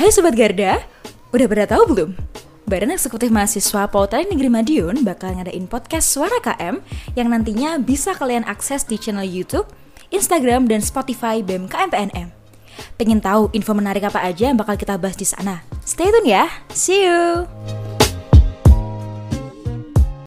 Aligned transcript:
Hai 0.00 0.08
Sobat 0.14 0.34
Garda, 0.38 0.82
udah 1.34 1.46
pada 1.50 1.64
tahu 1.70 1.82
belum? 1.90 2.10
Badan 2.70 2.94
Eksekutif 2.94 3.34
Mahasiswa 3.34 3.90
Polteknik 3.90 4.30
Negeri 4.30 4.46
Madiun 4.46 5.02
bakal 5.02 5.34
ngadain 5.34 5.66
podcast 5.66 6.06
Suara 6.06 6.38
KM 6.38 6.78
yang 7.18 7.34
nantinya 7.34 7.82
bisa 7.82 8.14
kalian 8.14 8.46
akses 8.46 8.86
di 8.86 8.94
channel 8.94 9.26
YouTube, 9.26 9.66
Instagram, 10.14 10.70
dan 10.70 10.78
Spotify 10.82 11.42
BEM 11.42 11.66
KMPNM. 11.66 12.30
Pengen 12.94 13.18
tahu 13.18 13.50
info 13.50 13.74
menarik 13.74 14.06
apa 14.06 14.22
aja 14.22 14.54
yang 14.54 14.58
bakal 14.58 14.78
kita 14.78 14.94
bahas 14.98 15.18
di 15.18 15.26
sana? 15.26 15.66
Stay 15.82 16.14
tune 16.14 16.30
ya. 16.30 16.46
See 16.70 17.02
you. 17.02 17.79